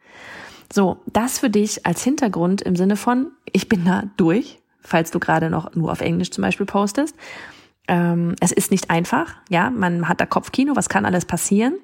So, 0.72 1.02
das 1.12 1.38
für 1.38 1.50
dich 1.50 1.86
als 1.86 2.02
Hintergrund 2.02 2.62
im 2.62 2.74
Sinne 2.74 2.96
von, 2.96 3.30
ich 3.52 3.68
bin 3.68 3.84
da 3.84 4.04
durch, 4.16 4.60
falls 4.80 5.10
du 5.10 5.20
gerade 5.20 5.50
noch 5.50 5.74
nur 5.74 5.92
auf 5.92 6.00
Englisch 6.00 6.30
zum 6.30 6.42
Beispiel 6.42 6.66
postest. 6.66 7.16
Ähm, 7.86 8.34
es 8.40 8.50
ist 8.50 8.70
nicht 8.70 8.90
einfach, 8.90 9.34
ja, 9.50 9.70
man 9.70 10.08
hat 10.08 10.20
da 10.20 10.26
Kopfkino, 10.26 10.74
was 10.74 10.88
kann 10.88 11.04
alles 11.04 11.26
passieren, 11.26 11.74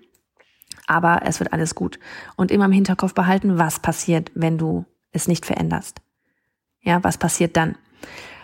aber 0.87 1.23
es 1.25 1.41
wird 1.41 1.53
alles 1.53 1.75
gut. 1.75 1.99
Und 2.37 2.51
immer 2.51 2.67
im 2.67 2.73
Hinterkopf 2.73 3.15
behalten, 3.15 3.59
was 3.59 3.81
passiert, 3.81 4.31
wenn 4.35 4.59
du 4.59 4.85
es 5.13 5.29
nicht 5.29 5.47
veränderst. 5.47 6.01
Ja, 6.83 7.03
was 7.05 7.19
passiert 7.19 7.57
dann? 7.57 7.77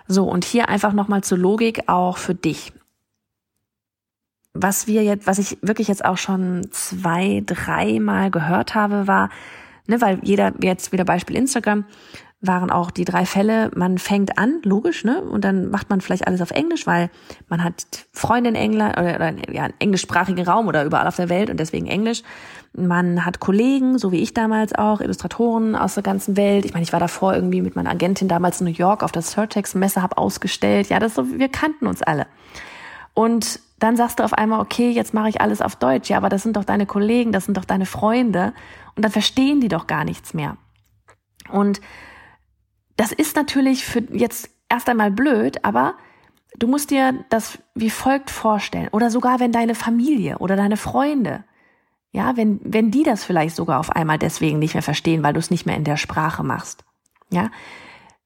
So, 0.09 0.29
und 0.29 0.45
hier 0.45 0.69
einfach 0.69 0.93
nochmal 0.93 1.25
zur 1.25 1.39
Logik 1.39 1.89
auch 1.89 2.19
für 2.19 2.35
dich. 2.35 2.73
Was 4.53 4.87
wir 4.87 5.03
jetzt, 5.03 5.27
was 5.27 5.39
ich 5.39 5.59
wirklich 5.63 5.89
jetzt 5.89 6.05
auch 6.05 6.17
schon 6.17 6.69
zwei, 6.71 7.43
dreimal 7.45 8.31
gehört 8.31 8.75
habe, 8.75 9.07
war, 9.07 9.31
ne, 9.87 10.01
weil 10.01 10.21
jeder, 10.23 10.55
jetzt 10.61 10.93
wieder 10.93 11.05
Beispiel 11.05 11.37
Instagram, 11.37 11.85
waren 12.41 12.71
auch 12.71 12.91
die 12.91 13.05
drei 13.05 13.25
Fälle, 13.25 13.71
man 13.75 13.99
fängt 13.99 14.39
an, 14.39 14.61
logisch, 14.63 15.05
ne? 15.05 15.23
Und 15.23 15.45
dann 15.45 15.71
macht 15.71 15.89
man 15.89 16.01
vielleicht 16.01 16.27
alles 16.27 16.43
auf 16.43 16.51
Englisch, 16.51 16.87
weil 16.87 17.11
man 17.49 17.65
hat 17.65 17.87
Freunde 18.13 18.51
in 18.51 18.57
England 18.57 18.99
oder, 18.99 19.17
oder 19.17 19.53
ja, 19.53 19.69
englischsprachigen 19.79 20.47
Raum 20.47 20.69
oder 20.69 20.85
überall 20.85 21.07
auf 21.07 21.17
der 21.17 21.31
Welt 21.31 21.49
und 21.49 21.59
deswegen 21.59 21.87
Englisch. 21.87 22.23
Man 22.75 23.25
hat 23.25 23.41
Kollegen, 23.41 23.99
so 23.99 24.13
wie 24.13 24.21
ich 24.21 24.35
damals 24.35 24.75
auch, 24.75 25.01
Illustratoren 25.01 25.75
aus 25.75 25.95
der 25.95 26.03
ganzen 26.03 26.37
Welt. 26.37 26.67
Ich 26.67 26.75
meine, 26.75 26.85
ich 26.85 26.93
war 26.93 27.01
davor 27.01 27.35
irgendwie 27.35 27.63
mit 27.63 27.75
meiner 27.75 27.91
Agentin 27.91 28.29
damals 28.29 28.61
in 28.61 28.67
New 28.67 28.73
York 28.73 29.03
auf 29.03 29.13
der 29.13 29.23
Surtex-Messe, 29.23 30.03
habe 30.03 30.19
ausgestellt. 30.19 30.91
Ja, 30.91 30.99
das 30.99 31.15
so, 31.15 31.39
wir 31.39 31.49
kannten 31.49 31.87
uns 31.87 32.03
alle. 32.03 32.27
Und 33.15 33.61
dann 33.79 33.97
sagst 33.97 34.19
du 34.19 34.25
auf 34.25 34.35
einmal, 34.35 34.61
okay, 34.61 34.91
jetzt 34.91 35.15
mache 35.15 35.31
ich 35.31 35.41
alles 35.41 35.63
auf 35.63 35.77
Deutsch. 35.77 36.11
Ja, 36.11 36.19
aber 36.19 36.29
das 36.29 36.43
sind 36.43 36.57
doch 36.57 36.65
deine 36.65 36.85
Kollegen, 36.85 37.33
das 37.33 37.47
sind 37.47 37.57
doch 37.57 37.65
deine 37.65 37.87
Freunde. 37.87 38.53
Und 38.95 39.05
dann 39.05 39.13
verstehen 39.13 39.63
die 39.63 39.69
doch 39.69 39.87
gar 39.87 40.05
nichts 40.05 40.35
mehr. 40.35 40.59
Und 41.51 41.81
das 42.97 43.13
ist 43.13 43.37
natürlich 43.37 43.85
für 43.85 44.01
jetzt 44.13 44.51
erst 44.69 44.89
einmal 44.89 45.11
blöd, 45.11 45.65
aber 45.65 45.95
du 46.59 46.67
musst 46.67 46.91
dir 46.91 47.25
das 47.29 47.59
wie 47.75 47.91
folgt 47.91 48.31
vorstellen. 48.31 48.89
Oder 48.93 49.11
sogar 49.11 49.41
wenn 49.41 49.53
deine 49.53 49.75
Familie 49.75 50.39
oder 50.39 50.57
deine 50.57 50.77
Freunde, 50.77 51.45
ja, 52.13 52.37
wenn, 52.37 52.61
wenn 52.63 52.91
die 52.91 53.03
das 53.03 53.25
vielleicht 53.25 53.57
sogar 53.57 53.79
auf 53.79 53.91
einmal 53.91 54.19
deswegen 54.19 54.59
nicht 54.59 54.75
mehr 54.75 54.83
verstehen, 54.83 55.23
weil 55.23 55.35
du 55.35 55.39
es 55.39 55.51
nicht 55.51 55.67
mehr 55.67 55.77
in 55.77 55.85
der 55.85 55.97
Sprache 55.97 56.43
machst. 56.43 56.85
Ja. 57.31 57.51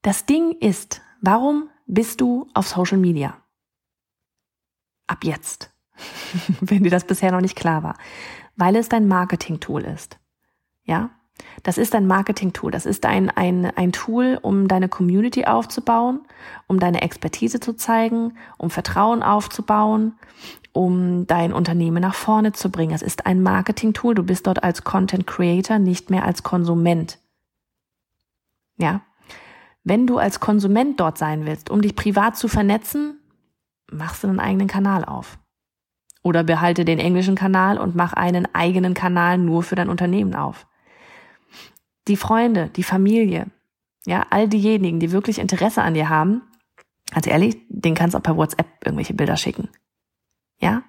Das 0.01 0.25
Ding 0.25 0.53
ist, 0.59 1.01
warum 1.21 1.69
bist 1.87 2.21
du 2.21 2.47
auf 2.53 2.67
Social 2.67 2.97
Media? 2.97 3.37
Ab 5.07 5.23
jetzt. 5.23 5.71
wenn 6.61 6.83
dir 6.83 6.89
das 6.89 7.05
bisher 7.05 7.31
noch 7.31 7.41
nicht 7.41 7.55
klar 7.55 7.83
war. 7.83 7.97
Weil 8.55 8.75
es 8.75 8.89
dein 8.89 9.07
Marketing-Tool 9.07 9.83
ist. 9.83 10.19
Ja. 10.83 11.11
Das 11.63 11.77
ist 11.77 11.93
ein 11.95 12.07
Marketing-Tool. 12.07 12.71
Das 12.71 12.85
ist 12.85 13.05
ein, 13.05 13.29
ein, 13.29 13.65
ein 13.65 13.91
Tool, 13.91 14.39
um 14.41 14.67
deine 14.67 14.89
Community 14.89 15.45
aufzubauen, 15.45 16.21
um 16.67 16.79
deine 16.79 17.01
Expertise 17.01 17.59
zu 17.59 17.73
zeigen, 17.73 18.33
um 18.57 18.69
Vertrauen 18.69 19.21
aufzubauen, 19.21 20.13
um 20.73 21.27
dein 21.27 21.53
Unternehmen 21.53 22.01
nach 22.01 22.15
vorne 22.15 22.53
zu 22.53 22.69
bringen. 22.69 22.93
Es 22.93 23.01
ist 23.01 23.25
ein 23.25 23.43
Marketing-Tool. 23.43 24.15
Du 24.15 24.23
bist 24.23 24.47
dort 24.47 24.63
als 24.63 24.83
Content 24.83 25.27
Creator, 25.27 25.79
nicht 25.79 26.09
mehr 26.09 26.25
als 26.25 26.43
Konsument. 26.43 27.19
Ja. 28.77 29.01
Wenn 29.83 30.07
du 30.07 30.17
als 30.17 30.39
Konsument 30.39 30.99
dort 30.99 31.17
sein 31.17 31.45
willst, 31.45 31.69
um 31.69 31.81
dich 31.81 31.95
privat 31.95 32.37
zu 32.37 32.47
vernetzen, 32.47 33.19
machst 33.91 34.23
du 34.23 34.27
einen 34.27 34.39
eigenen 34.39 34.67
Kanal 34.67 35.05
auf. 35.05 35.37
Oder 36.23 36.43
behalte 36.43 36.85
den 36.85 36.99
englischen 36.99 37.35
Kanal 37.35 37.79
und 37.79 37.95
mach 37.95 38.13
einen 38.13 38.47
eigenen 38.53 38.93
Kanal 38.93 39.39
nur 39.39 39.63
für 39.63 39.75
dein 39.75 39.89
Unternehmen 39.89 40.35
auf 40.35 40.67
die 42.11 42.17
Freunde, 42.17 42.69
die 42.75 42.83
Familie, 42.83 43.47
ja, 44.05 44.25
all 44.31 44.49
diejenigen, 44.49 44.99
die 44.99 45.13
wirklich 45.13 45.39
Interesse 45.39 45.81
an 45.81 45.93
dir 45.93 46.09
haben, 46.09 46.41
also 47.13 47.29
ehrlich, 47.29 47.57
den 47.69 47.95
kannst 47.95 48.13
du 48.13 48.17
auch 48.17 48.23
per 48.23 48.35
WhatsApp 48.35 48.67
irgendwelche 48.83 49.13
Bilder 49.13 49.37
schicken. 49.37 49.69
Ja? 50.59 50.83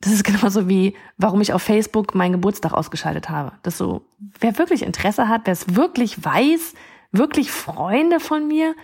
Das 0.00 0.12
ist 0.12 0.22
genauso 0.32 0.68
wie, 0.68 0.94
warum 1.16 1.40
ich 1.40 1.52
auf 1.52 1.62
Facebook 1.62 2.14
meinen 2.14 2.32
Geburtstag 2.32 2.72
ausgeschaltet 2.72 3.30
habe. 3.30 3.52
Das 3.64 3.76
so, 3.76 4.06
wer 4.38 4.58
wirklich 4.58 4.84
Interesse 4.84 5.28
hat, 5.28 5.42
wer 5.44 5.52
es 5.52 5.74
wirklich 5.74 6.24
weiß, 6.24 6.74
wirklich 7.10 7.50
Freunde 7.50 8.20
von 8.20 8.46
mir, 8.46 8.76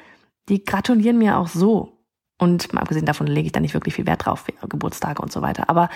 die 0.49 0.65
gratulieren 0.65 1.19
mir 1.19 1.39
auch 1.39 1.49
so. 1.49 2.05
Und 2.37 2.73
mal 2.73 2.81
abgesehen 2.81 3.07
davon 3.07 3.29
lege 3.29 3.47
ich 3.47 3.53
da 3.53 3.61
nicht 3.61 3.75
wirklich 3.75 3.95
viel 3.95 4.07
Wert 4.07 4.27
drauf, 4.27 4.45
Geburtstage 4.69 5.23
und 5.23 5.31
so 5.31 5.41
weiter. 5.41 5.71
Aber 5.71 5.89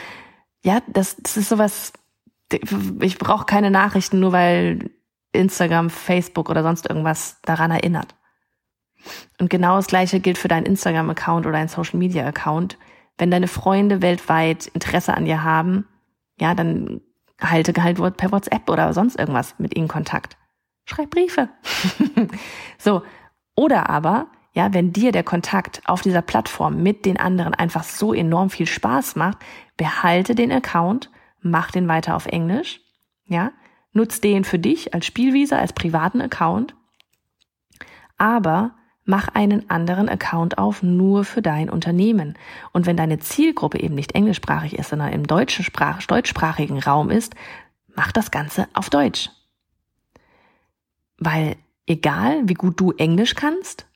ja, 0.63 0.83
das, 0.87 1.17
das 1.17 1.37
ist 1.37 1.49
sowas, 1.49 1.93
ich 3.01 3.19
brauche 3.19 3.47
keine 3.47 3.73
Nachrichten, 3.73 4.21
nur 4.21 4.31
weil 4.31 4.91
Instagram, 5.33 5.91
Facebook 5.91 6.51
oder 6.51 6.63
sonst 6.63 6.89
irgendwas 6.89 7.41
daran 7.43 7.71
erinnert. 7.71 8.15
Und 9.39 9.51
genau 9.51 9.77
das 9.77 9.87
Gleiche 9.87 10.21
gilt 10.21 10.39
für 10.39 10.49
deinen 10.49 10.67
Instagram-Account 10.67 11.47
oder 11.47 11.59
deinen 11.59 11.69
Social-Media-Account. 11.69 12.79
Wenn 13.19 13.31
deine 13.31 13.49
Freunde 13.49 14.03
weltweit 14.03 14.69
Interesse 14.69 15.15
an 15.15 15.25
dir 15.25 15.43
haben, 15.43 15.87
ja, 16.39 16.55
dann 16.55 17.01
halte 17.41 17.83
halt 17.83 17.97
per 18.17 18.33
WhatsApp 18.33 18.69
oder 18.71 18.93
sonst 18.93 19.19
irgendwas 19.19 19.59
mit 19.59 19.77
ihnen 19.77 19.89
Kontakt. 19.89 20.37
Schreib 20.85 21.11
Briefe. 21.11 21.49
so. 22.79 23.03
Oder 23.55 23.91
aber, 23.91 24.29
ja, 24.53 24.73
wenn 24.73 24.93
dir 24.93 25.13
der 25.13 25.25
Kontakt 25.25 25.83
auf 25.85 26.01
dieser 26.01 26.23
Plattform 26.23 26.83
mit 26.83 27.05
den 27.05 27.19
anderen 27.19 27.55
einfach 27.55 27.85
so 27.85 28.15
enorm 28.15 28.51
viel 28.51 28.67
Spaß 28.67 29.17
macht, 29.17 29.39
behalte 29.77 30.35
den 30.35 30.53
Account, 30.53 31.11
mach 31.41 31.71
den 31.71 31.89
weiter 31.89 32.17
auf 32.17 32.27
Englisch, 32.27 32.81
ja, 33.27 33.53
nutz 33.93 34.21
den 34.21 34.45
für 34.45 34.59
dich 34.59 34.95
als 34.95 35.07
Spielwiese, 35.07 35.59
als 35.59 35.73
privaten 35.73 36.21
Account, 36.21 36.75
aber 38.17 38.75
mach 39.05 39.29
einen 39.29 39.69
anderen 39.69 40.09
Account 40.09 40.59
auf 40.59 40.83
nur 40.83 41.25
für 41.25 41.43
dein 41.43 41.69
Unternehmen. 41.69 42.39
Und 42.73 42.87
wenn 42.87 42.97
deine 42.97 43.19
Zielgruppe 43.19 43.81
eben 43.81 43.95
nicht 43.95 44.15
englischsprachig 44.15 44.79
ist, 44.79 44.91
sondern 44.91 45.13
im 45.13 45.27
deutschen 45.27 45.65
Sprach, 45.65 46.03
deutschsprachigen 46.03 46.79
Raum 46.79 47.11
ist, 47.11 47.35
mach 47.95 48.13
das 48.13 48.31
Ganze 48.31 48.69
auf 48.75 48.91
Deutsch. 48.91 49.31
Weil 51.19 51.57
egal, 51.87 52.49
wie 52.49 52.55
gut 52.55 52.79
du 52.81 52.93
Englisch 52.93 53.35
kannst, 53.35 53.87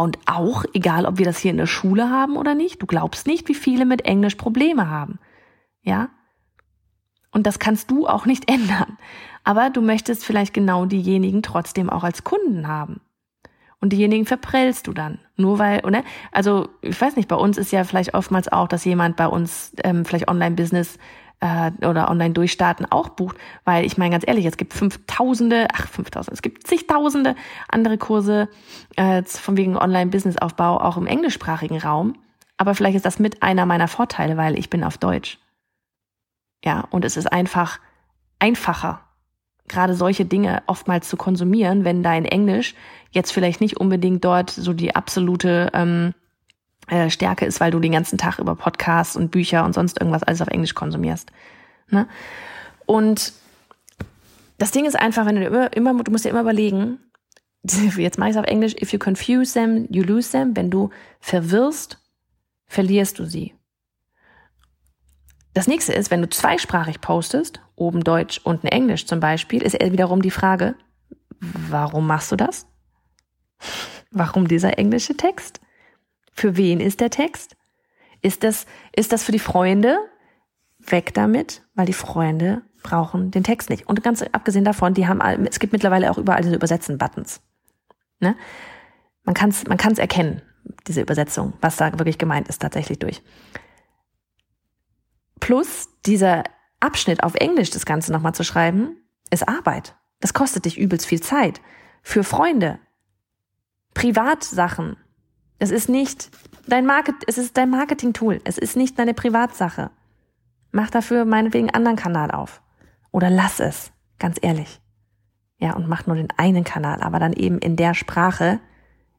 und 0.00 0.18
auch 0.26 0.64
egal, 0.72 1.06
ob 1.06 1.18
wir 1.18 1.24
das 1.24 1.38
hier 1.38 1.52
in 1.52 1.56
der 1.56 1.66
Schule 1.66 2.10
haben 2.10 2.36
oder 2.36 2.54
nicht, 2.54 2.82
du 2.82 2.86
glaubst 2.86 3.28
nicht, 3.28 3.48
wie 3.48 3.54
viele 3.54 3.84
mit 3.84 4.04
Englisch 4.04 4.34
Probleme 4.34 4.90
haben. 4.90 5.20
Ja? 5.82 6.08
Und 7.34 7.46
das 7.46 7.58
kannst 7.58 7.90
du 7.90 8.06
auch 8.06 8.24
nicht 8.24 8.50
ändern. 8.50 8.96
Aber 9.44 9.68
du 9.68 9.82
möchtest 9.82 10.24
vielleicht 10.24 10.54
genau 10.54 10.86
diejenigen 10.86 11.42
trotzdem 11.42 11.90
auch 11.90 12.04
als 12.04 12.24
Kunden 12.24 12.66
haben. 12.66 13.00
Und 13.80 13.92
diejenigen 13.92 14.24
verprellst 14.24 14.86
du 14.86 14.94
dann. 14.94 15.18
Nur 15.36 15.58
weil, 15.58 15.84
oder? 15.84 16.02
Also, 16.32 16.68
ich 16.80 16.98
weiß 16.98 17.16
nicht, 17.16 17.28
bei 17.28 17.36
uns 17.36 17.58
ist 17.58 17.70
ja 17.70 17.84
vielleicht 17.84 18.14
oftmals 18.14 18.50
auch, 18.50 18.66
dass 18.66 18.86
jemand 18.86 19.16
bei 19.16 19.26
uns 19.26 19.74
ähm, 19.84 20.06
vielleicht 20.06 20.28
Online-Business 20.28 20.98
äh, 21.40 21.70
oder 21.86 22.10
online 22.10 22.32
durchstarten 22.32 22.86
auch 22.90 23.10
bucht, 23.10 23.36
weil 23.66 23.84
ich 23.84 23.98
meine 23.98 24.12
ganz 24.12 24.24
ehrlich, 24.26 24.46
es 24.46 24.56
gibt 24.56 24.72
fünftausende, 24.72 25.68
ach 25.74 25.88
fünftausend, 25.88 26.32
es 26.32 26.40
gibt 26.40 26.66
zigtausende 26.66 27.34
andere 27.68 27.98
Kurse 27.98 28.48
äh, 28.96 29.22
von 29.24 29.58
wegen 29.58 29.76
Online-Business-Aufbau 29.76 30.80
auch 30.80 30.96
im 30.96 31.06
englischsprachigen 31.06 31.78
Raum. 31.78 32.14
Aber 32.56 32.74
vielleicht 32.74 32.96
ist 32.96 33.04
das 33.04 33.18
mit 33.18 33.42
einer 33.42 33.66
meiner 33.66 33.88
Vorteile, 33.88 34.38
weil 34.38 34.58
ich 34.58 34.70
bin 34.70 34.84
auf 34.84 34.96
Deutsch. 34.96 35.38
Ja, 36.64 36.86
und 36.90 37.04
es 37.04 37.16
ist 37.16 37.30
einfach 37.30 37.78
einfacher, 38.38 39.00
gerade 39.68 39.94
solche 39.94 40.24
Dinge 40.24 40.62
oftmals 40.66 41.08
zu 41.08 41.16
konsumieren, 41.16 41.84
wenn 41.84 42.02
dein 42.02 42.24
Englisch 42.24 42.74
jetzt 43.10 43.32
vielleicht 43.32 43.60
nicht 43.60 43.76
unbedingt 43.76 44.24
dort 44.24 44.50
so 44.50 44.72
die 44.72 44.96
absolute 44.96 45.70
ähm, 45.74 46.14
äh, 46.88 47.10
Stärke 47.10 47.46
ist, 47.46 47.60
weil 47.60 47.70
du 47.70 47.80
den 47.80 47.92
ganzen 47.92 48.18
Tag 48.18 48.38
über 48.38 48.54
Podcasts 48.56 49.16
und 49.16 49.30
Bücher 49.30 49.64
und 49.64 49.74
sonst 49.74 50.00
irgendwas 50.00 50.22
alles 50.22 50.42
auf 50.42 50.48
Englisch 50.48 50.74
konsumierst. 50.74 51.30
Ne? 51.88 52.08
Und 52.86 53.32
das 54.58 54.70
Ding 54.70 54.84
ist 54.84 54.98
einfach, 54.98 55.26
wenn 55.26 55.36
du 55.36 55.46
immer, 55.46 55.72
immer, 55.74 56.02
du 56.02 56.10
musst 56.10 56.24
dir 56.24 56.30
immer 56.30 56.42
überlegen, 56.42 56.98
jetzt 57.62 58.18
mache 58.18 58.30
ich 58.30 58.36
es 58.36 58.40
auf 58.40 58.46
Englisch, 58.46 58.74
if 58.80 58.92
you 58.92 58.98
confuse 58.98 59.52
them, 59.52 59.86
you 59.90 60.02
lose 60.02 60.30
them. 60.30 60.56
Wenn 60.56 60.70
du 60.70 60.90
verwirrst, 61.20 61.98
verlierst 62.66 63.18
du 63.18 63.24
sie. 63.24 63.54
Das 65.54 65.68
nächste 65.68 65.92
ist, 65.92 66.10
wenn 66.10 66.20
du 66.20 66.28
zweisprachig 66.28 67.00
postest, 67.00 67.60
oben 67.76 68.02
Deutsch, 68.02 68.40
unten 68.42 68.66
Englisch 68.66 69.06
zum 69.06 69.20
Beispiel, 69.20 69.62
ist 69.62 69.80
wiederum 69.80 70.20
die 70.20 70.32
Frage, 70.32 70.74
warum 71.40 72.06
machst 72.06 72.32
du 72.32 72.36
das? 72.36 72.66
Warum 74.10 74.48
dieser 74.48 74.78
englische 74.78 75.16
Text? 75.16 75.60
Für 76.32 76.56
wen 76.56 76.80
ist 76.80 77.00
der 77.00 77.10
Text? 77.10 77.56
Ist 78.20 78.42
das, 78.42 78.66
ist 78.94 79.12
das 79.12 79.22
für 79.22 79.32
die 79.32 79.38
Freunde? 79.38 79.98
Weg 80.78 81.14
damit, 81.14 81.62
weil 81.74 81.86
die 81.86 81.92
Freunde 81.92 82.62
brauchen 82.82 83.30
den 83.30 83.44
Text 83.44 83.70
nicht. 83.70 83.88
Und 83.88 84.02
ganz 84.02 84.22
abgesehen 84.22 84.64
davon, 84.64 84.92
die 84.92 85.06
haben, 85.06 85.20
es 85.46 85.58
gibt 85.58 85.72
mittlerweile 85.72 86.10
auch 86.10 86.18
überall 86.18 86.42
diese 86.42 86.56
Übersetzen-Buttons. 86.56 87.40
Ne? 88.20 88.36
Man 89.22 89.34
kann 89.34 89.50
es 89.50 89.66
man 89.66 89.78
kann's 89.78 89.98
erkennen, 89.98 90.42
diese 90.86 91.00
Übersetzung, 91.00 91.54
was 91.60 91.76
da 91.76 91.92
wirklich 91.98 92.18
gemeint 92.18 92.48
ist 92.48 92.60
tatsächlich 92.60 92.98
durch. 92.98 93.22
Plus 95.44 95.90
dieser 96.06 96.44
Abschnitt 96.80 97.22
auf 97.22 97.34
Englisch 97.34 97.68
das 97.68 97.84
Ganze 97.84 98.10
nochmal 98.10 98.34
zu 98.34 98.44
schreiben, 98.44 98.96
ist 99.28 99.46
Arbeit. 99.46 99.94
Das 100.20 100.32
kostet 100.32 100.64
dich 100.64 100.78
übelst 100.78 101.04
viel 101.04 101.20
Zeit. 101.20 101.60
Für 102.02 102.24
Freunde. 102.24 102.78
Privatsachen. 103.92 104.96
Es 105.58 105.70
ist 105.70 105.90
nicht 105.90 106.30
dein 106.66 106.86
Market, 106.86 107.16
es 107.26 107.36
ist 107.36 107.58
dein 107.58 107.68
Marketing-Tool. 107.68 108.40
Es 108.44 108.56
ist 108.56 108.74
nicht 108.74 108.98
deine 108.98 109.12
Privatsache. 109.12 109.90
Mach 110.72 110.88
dafür 110.88 111.26
meinetwegen 111.26 111.68
einen 111.68 111.76
anderen 111.76 111.98
Kanal 111.98 112.30
auf. 112.30 112.62
Oder 113.10 113.28
lass 113.28 113.60
es. 113.60 113.92
Ganz 114.18 114.38
ehrlich. 114.40 114.80
Ja, 115.58 115.76
und 115.76 115.90
mach 115.90 116.06
nur 116.06 116.16
den 116.16 116.30
einen 116.38 116.64
Kanal, 116.64 117.02
aber 117.02 117.18
dann 117.18 117.34
eben 117.34 117.58
in 117.58 117.76
der 117.76 117.92
Sprache, 117.92 118.60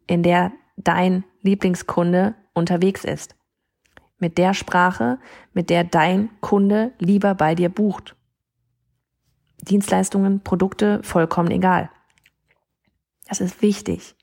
in 0.08 0.24
der 0.24 0.51
dein 0.75 1.24
Lieblingskunde 1.44 2.34
unterwegs 2.55 3.03
ist. 3.03 3.36
Mit 4.25 4.39
der 4.39 4.55
Sprache, 4.55 5.20
mit 5.53 5.70
der 5.70 5.84
dein 5.84 6.32
Kunde 6.41 6.94
lieber 6.98 7.36
bei 7.36 7.53
dir 7.53 7.70
bucht. 7.70 8.15
Dienstleistungen, 9.62 10.39
Produkte, 10.39 11.00
vollkommen 11.03 11.51
egal. 11.51 11.91
Das 13.29 13.39
ist 13.39 13.62
wichtig. 13.62 14.15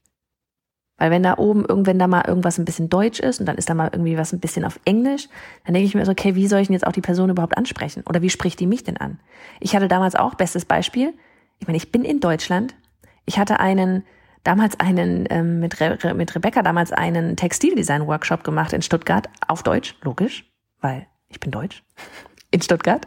Weil 0.98 1.12
wenn 1.12 1.22
da 1.22 1.38
oben 1.38 1.64
irgendwann 1.64 2.00
da 2.00 2.08
mal 2.08 2.24
irgendwas 2.26 2.58
ein 2.58 2.64
bisschen 2.64 2.88
Deutsch 2.88 3.20
ist 3.20 3.38
und 3.38 3.46
dann 3.46 3.56
ist 3.56 3.70
da 3.70 3.74
mal 3.74 3.90
irgendwie 3.92 4.18
was 4.18 4.32
ein 4.32 4.40
bisschen 4.40 4.64
auf 4.64 4.80
Englisch, 4.84 5.28
dann 5.64 5.74
denke 5.74 5.86
ich 5.86 5.94
mir 5.94 6.04
so, 6.04 6.10
okay, 6.10 6.34
wie 6.34 6.48
soll 6.48 6.58
ich 6.58 6.66
denn 6.66 6.74
jetzt 6.74 6.86
auch 6.88 6.90
die 6.90 7.00
Person 7.00 7.30
überhaupt 7.30 7.56
ansprechen? 7.56 8.02
Oder 8.08 8.22
wie 8.22 8.30
spricht 8.30 8.58
die 8.58 8.66
mich 8.66 8.82
denn 8.82 8.96
an? 8.96 9.20
Ich 9.60 9.76
hatte 9.76 9.86
damals 9.86 10.16
auch, 10.16 10.34
bestes 10.34 10.64
Beispiel, 10.64 11.14
ich 11.60 11.68
meine, 11.68 11.76
ich 11.76 11.92
bin 11.92 12.04
in 12.04 12.18
Deutschland, 12.18 12.74
ich 13.24 13.38
hatte 13.38 13.60
einen, 13.60 14.02
damals 14.44 14.78
einen, 14.80 15.26
ähm, 15.30 15.60
mit, 15.60 15.80
Re 15.80 16.14
mit 16.14 16.34
Rebecca 16.34 16.62
damals 16.62 16.92
einen 16.92 17.36
Textildesign-Workshop 17.36 18.44
gemacht 18.44 18.72
in 18.72 18.82
Stuttgart, 18.82 19.28
auf 19.46 19.62
Deutsch, 19.62 19.96
logisch, 20.02 20.44
weil 20.80 21.06
ich 21.28 21.40
bin 21.40 21.50
Deutsch, 21.50 21.82
in 22.50 22.60
Stuttgart. 22.62 23.06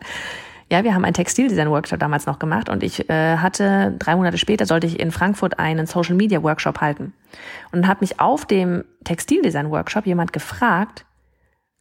Ja, 0.72 0.84
wir 0.84 0.96
haben 0.96 1.06
einen 1.06 1.13
Textildesign-Workshop 1.13 2.00
damals 2.00 2.25
noch 2.25 2.39
gemacht 2.39 2.70
und 2.70 2.82
ich 2.82 3.08
äh, 3.08 3.38
hatte, 3.38 3.96
drei 4.00 4.15
Monate 4.15 4.39
später 4.39 4.65
sollte 4.65 4.88
ich 4.88 5.00
in 5.00 5.12
Frankfurt 5.12 5.60
einen 5.60 5.86
Social-Media-Workshop 5.86 6.82
halten. 6.82 7.13
Und 7.72 7.88
hat 7.88 8.01
mich 8.01 8.20
auf 8.20 8.46
dem 8.46 8.84
Textildesign-Workshop 9.04 10.08
jemand 10.08 10.34
gefragt, 10.34 11.06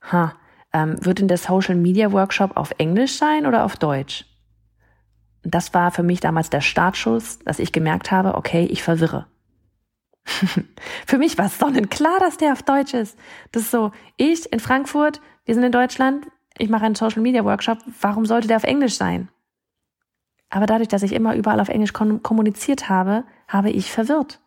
ha, 0.02 0.34
ähm, 0.74 0.96
wird 1.00 1.20
denn 1.20 1.28
der 1.28 1.38
Social-Media-Workshop 1.38 2.58
auf 2.58 2.72
Englisch 2.76 3.16
sein 3.16 3.46
oder 3.46 3.64
auf 3.64 3.76
Deutsch? 3.76 4.26
Das 5.42 5.72
war 5.72 5.90
für 5.90 6.02
mich 6.02 6.20
damals 6.20 6.50
der 6.50 6.60
Startschuss, 6.60 7.38
dass 7.38 7.58
ich 7.58 7.72
gemerkt 7.72 8.10
habe, 8.10 8.34
okay, 8.34 8.66
ich 8.66 8.82
verwirre. 8.82 9.26
für 11.06 11.18
mich 11.18 11.38
war 11.38 11.46
es 11.46 11.58
sonnenklar, 11.58 12.18
dass 12.20 12.36
der 12.36 12.52
auf 12.52 12.62
Deutsch 12.62 12.94
ist. 12.94 13.18
Das 13.52 13.62
ist 13.62 13.70
so, 13.70 13.92
ich 14.16 14.50
in 14.52 14.60
Frankfurt, 14.60 15.20
wir 15.44 15.54
sind 15.54 15.64
in 15.64 15.72
Deutschland, 15.72 16.26
ich 16.58 16.68
mache 16.68 16.84
einen 16.84 16.94
Social 16.94 17.22
Media 17.22 17.44
Workshop, 17.44 17.78
warum 18.00 18.26
sollte 18.26 18.48
der 18.48 18.56
auf 18.56 18.64
Englisch 18.64 18.96
sein? 18.96 19.28
Aber 20.50 20.66
dadurch, 20.66 20.88
dass 20.88 21.02
ich 21.02 21.12
immer 21.12 21.34
überall 21.34 21.60
auf 21.60 21.68
Englisch 21.68 21.92
kommuniziert 21.92 22.88
habe, 22.88 23.24
habe 23.48 23.70
ich 23.70 23.90
verwirrt. 23.90 24.40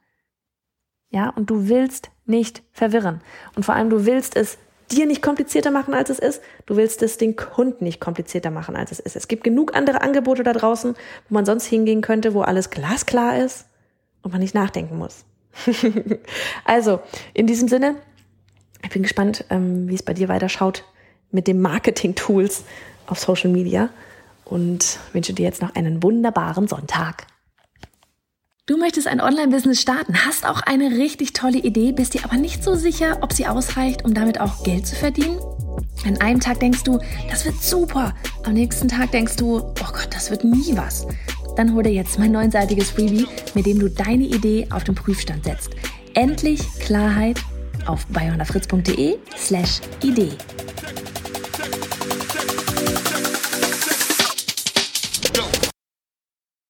Ja, 1.10 1.30
und 1.30 1.50
du 1.50 1.68
willst 1.68 2.12
nicht 2.26 2.64
verwirren. 2.72 3.22
Und 3.56 3.64
vor 3.64 3.76
allem, 3.76 3.90
du 3.90 4.06
willst 4.06 4.36
es 4.36 4.58
dir 4.92 5.06
nicht 5.06 5.22
komplizierter 5.22 5.72
machen, 5.72 5.94
als 5.94 6.10
es 6.10 6.20
ist. 6.20 6.42
Du 6.66 6.78
willst 6.78 7.02
es 7.02 7.18
den 7.18 7.36
Kunden 7.36 7.84
nicht 7.84 8.00
komplizierter 8.00 8.52
machen, 8.52 8.76
als 8.76 8.92
es 8.92 9.00
ist. 9.00 9.16
Es 9.16 9.28
gibt 9.28 9.44
genug 9.44 9.76
andere 9.76 10.02
Angebote 10.02 10.44
da 10.44 10.54
draußen, 10.54 10.96
wo 11.28 11.34
man 11.34 11.46
sonst 11.46 11.66
hingehen 11.66 12.02
könnte, 12.02 12.34
wo 12.34 12.42
alles 12.42 12.70
glasklar 12.70 13.38
ist 13.38 13.68
und 14.22 14.32
man 14.32 14.42
nicht 14.42 14.56
nachdenken 14.56 14.98
muss. 14.98 15.26
also, 16.66 17.00
in 17.34 17.48
diesem 17.48 17.68
Sinne, 17.68 17.96
ich 18.84 18.90
bin 18.90 19.04
gespannt, 19.04 19.46
ähm, 19.50 19.90
wie 19.90 19.96
es 19.96 20.04
bei 20.04 20.14
dir 20.14 20.30
weiterschaut 20.30 20.84
mit 21.32 21.48
den 21.48 21.62
Marketing-Tools 21.62 22.64
auf 23.08 23.20
Social 23.20 23.50
Media 23.50 23.90
und 24.46 25.00
wünsche 25.14 25.34
dir 25.34 25.44
jetzt 25.44 25.62
noch 25.62 25.76
einen 25.76 26.04
wunderbaren 26.04 26.68
Sonntag. 26.68 27.28
Du 28.66 28.78
möchtest 28.78 29.08
ein 29.08 29.22
Online-Business 29.22 29.82
starten, 29.82 30.26
hast 30.26 30.46
auch 30.46 30.60
eine 30.62 30.92
richtig 30.98 31.32
tolle 31.32 31.58
Idee, 31.58 31.94
bist 31.94 32.14
dir 32.16 32.26
aber 32.26 32.36
nicht 32.36 32.64
so 32.64 32.76
sicher, 32.76 33.20
ob 33.22 33.32
sie 33.32 33.48
ausreicht, 33.48 34.04
um 34.04 34.14
damit 34.14 34.42
auch 34.42 34.64
Geld 34.64 34.86
zu 34.86 34.96
verdienen? 34.96 35.40
An 36.06 36.18
einem 36.20 36.42
Tag 36.42 36.60
denkst 36.60 36.84
du, 36.84 37.00
das 37.30 37.46
wird 37.46 37.64
super. 37.64 38.14
Am 38.44 38.54
nächsten 38.54 38.90
Tag 38.90 39.12
denkst 39.12 39.38
du, 39.38 39.60
oh 39.60 39.74
Gott, 39.74 40.10
das 40.12 40.32
wird 40.32 40.44
nie 40.44 40.76
was. 40.76 41.08
Dann 41.58 41.74
hol 41.74 41.84
dir 41.84 41.92
jetzt 41.92 42.20
mein 42.20 42.32
neunseitiges 42.32 42.92
Freebie, 42.92 43.28
mit 43.56 43.66
dem 43.66 43.80
du 43.80 43.90
deine 43.90 44.26
Idee 44.26 44.68
auf 44.70 44.84
den 44.84 44.96
Prüfstand 44.96 45.44
setzt. 45.44 45.72
Endlich 46.14 46.62
Klarheit 46.80 47.40
auf 47.88 48.06
bayonafritz.de 48.08 49.18
slash 49.36 49.82
Idee. 50.04 50.32